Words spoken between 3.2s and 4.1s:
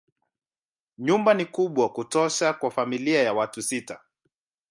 ya watu sita.